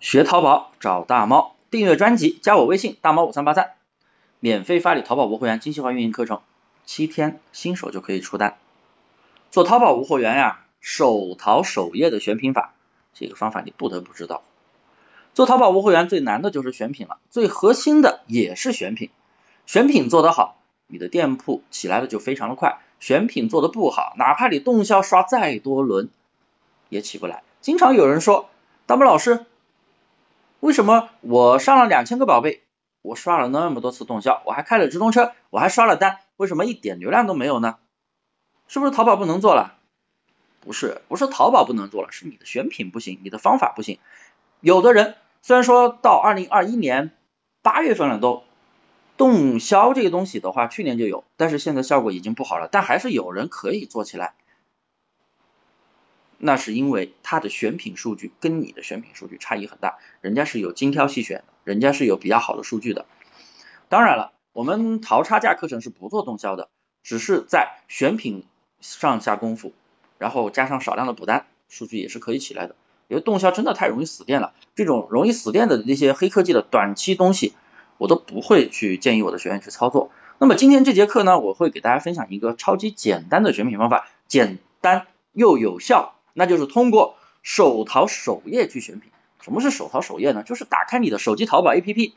[0.00, 3.72] 学淘宝找大猫，订阅专辑，加我微信大猫五三八三，
[4.38, 6.40] 免费发你淘宝无货源精细化运营课程，
[6.86, 8.58] 七天新手就可以出单。
[9.50, 12.74] 做淘宝无货源呀，手淘首页的选品法，
[13.12, 14.44] 这个方法你不得不知道。
[15.34, 19.10] 做淘宝无货源最难的就是选品了，最核心的也是选品。
[19.66, 26.08] 选品做得好，你的店铺起来的就非常的快；选品做得不好，哪怕你动销刷再多轮，
[26.88, 27.42] 也起不来。
[27.60, 28.48] 经常有人说，
[28.86, 29.44] 大木老师，
[30.60, 32.62] 为什么我上了两千个宝贝，
[33.02, 37.76] 我刷了那么多次动销，我还开了直通车，我还刷了单，为什么一点流量都没有呢？
[38.66, 39.78] 是不是淘宝不能做了？
[40.60, 43.98] 不是，不是淘宝不能做了，是你的选品不行，你的方法不行。
[44.60, 45.14] 有的人。
[45.40, 47.12] 虽然说到二零二一年
[47.62, 48.42] 八月份了都
[49.16, 54.34] 动销这个东西的话，去年就有，但是现在效果已经不好了，但还是有人可以做起来，
[56.38, 63.06] 那是因为他的选品数据跟你的选品数据差异很大，人家是有精挑细选的，人家是有比较好的数据的。
[63.88, 66.68] 当然了，我们淘差价课程是不做动销的，
[67.02, 68.44] 只是在选品
[68.80, 69.72] 上下功夫，
[70.18, 72.76] 然后加上少量的补单，数据也是可以起来的。
[73.08, 77.54] 因为动销真的太容易死店了，这种容易死店的那些黑科技的短期东西，
[77.96, 80.10] 我都不会去建议我的学员去操作。
[80.38, 89.10] 那么今天这节课呢，我会给大家分享一个超级简单的选品方法，简单又有效，那就是通过手淘首页去选品。
[89.42, 90.44] 什么是手淘首页呢？
[90.44, 92.12] 就是打开你的手机淘宝 APP，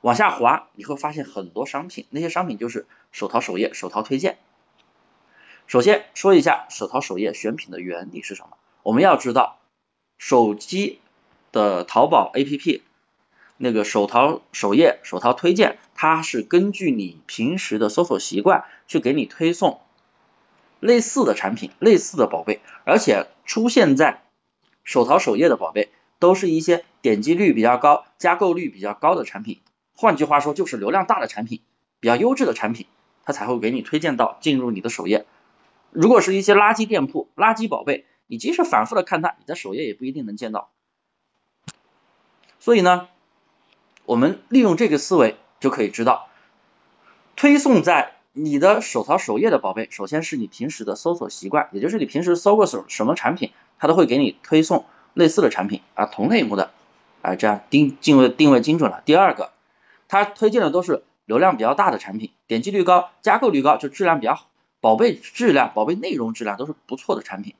[0.00, 4.38] 往下滑，你会发现很多商品，那些商品就是手淘首页、手淘推荐。
[5.68, 8.56] 首先说一下手淘首页选品的原理是什么？
[8.82, 9.60] 我们要知道。
[10.18, 10.98] 手机
[11.52, 12.80] 的淘宝 APP
[13.56, 19.80] 那个手淘首页、手淘推荐，它是根据你平时的搜索习惯去给你推送
[20.80, 24.22] 类似的产品、类似的宝贝，而且出现在
[24.84, 29.60] 手淘首页的宝贝都是一些点击率比较高、加购率比较高的产品。
[29.94, 31.60] 换句话说，就是流量大的产品、
[32.00, 32.86] 比较优质的产品，
[33.24, 35.26] 它才会给你推荐到进入你的首页。
[35.90, 40.70] 如果是一些垃圾店铺、垃圾宝贝，你即使反复的看它，你的首页也不一定能见到。
[42.60, 43.08] 所以呢，
[44.04, 46.28] 我们利用这个思维就可以知道，
[47.36, 54.84] 推送在你的手淘首页的宝贝，首先是你平时的搜索习惯，也就是你平时搜过什什么产品，它都会给你推送
[55.14, 56.70] 类似的产品啊，同类目的
[57.22, 59.02] 啊，这样定定位定位精准了。
[59.04, 59.50] 第二个，
[60.08, 64.46] 它推荐的都是流量比较大的产品，点击率高，加购率高，就质量比较好，
[64.80, 67.54] 宝贝质量、宝贝内容质量都是不错的产品。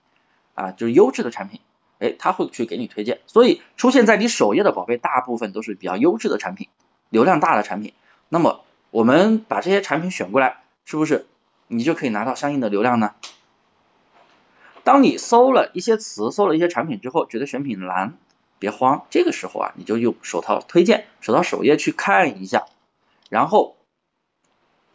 [0.54, 1.60] 啊，就是优质的产品，
[2.00, 6.66] 哎，他会去给你推荐，所以出现在你首页的宝贝大部分都是比较优质的产品，
[7.10, 7.92] 流量大的产品。
[8.28, 11.26] 那么我们把这些产品选过来，是不是
[11.66, 13.14] 你就可以拿到相应的流量呢？
[14.84, 18.16] 当你搜了一些词，搜了一些产品之后，觉得选品难，
[18.58, 22.64] 别慌，这个时候啊，你就用手淘推荐，手淘首页去看一下，
[23.28, 23.76] 然后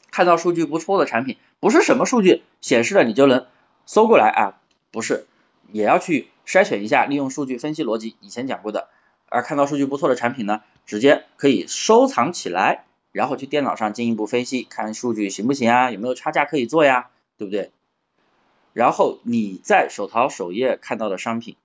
[0.10, 3.46] 看到数据不错的产品，不是什么数据显示了你就能
[3.86, 4.60] 搜过来啊，
[4.92, 5.28] 不是。
[5.72, 8.90] 也要去筛选一下，利用数据分析逻辑，以前讲过的，
[9.30, 17.72] 而看到数据不错的产品呢，直接可以收藏起来，然后去电脑上进一步分析，看数据行不行啊，有没有差价可以做呀，对不对？
[18.74, 21.56] 然后你在手淘首页看到的商品，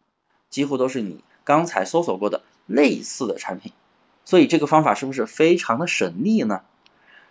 [0.50, 3.72] 几乎都是你刚才搜索过的类似的产品，
[4.26, 6.60] 所以这个方法是不是非常的省力呢？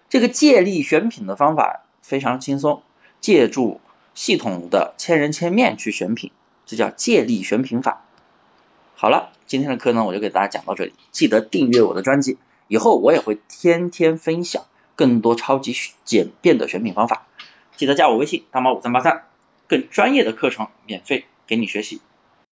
[0.09, 2.81] 这个借力选品的方法非常轻松，
[3.21, 3.79] 借助
[4.15, 6.31] 系统的千人千面去选品。
[6.65, 8.03] 这叫借力选品法。
[8.95, 10.93] 好了，今天的课呢，我就给大家讲到这里。
[11.11, 17.27] 记得订阅我的专辑，以后我也会天天分享更多超级简便的选品方法。
[17.75, 19.25] 记得加我微信大猫五三八三，
[19.67, 22.01] 更专业的课程免费给你学习。